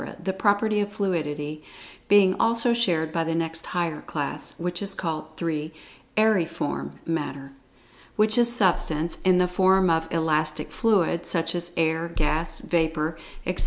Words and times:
the 0.21 0.33
property 0.33 0.79
of 0.79 0.91
fluidity 0.91 1.63
being 2.07 2.33
also 2.39 2.73
shared 2.73 3.11
by 3.11 3.23
the 3.23 3.35
next 3.35 3.67
higher 3.67 4.01
class, 4.01 4.57
which 4.57 4.81
is 4.81 4.95
called: 4.95 5.27
(3) 5.37 5.71
Aeriform 6.17 6.93
Matter, 7.05 7.51
which 8.15 8.35
is 8.35 8.51
Substance 8.51 9.19
in 9.23 9.37
the 9.37 9.47
form 9.47 9.91
of 9.91 10.11
"elastic 10.11 10.71
fluid," 10.71 11.27
such 11.27 11.53
as 11.53 11.71
air, 11.77 12.07
gas, 12.07 12.61
vapor, 12.61 13.15
etc. 13.45 13.59